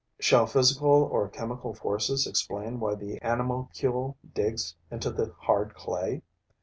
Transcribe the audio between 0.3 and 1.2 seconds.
physical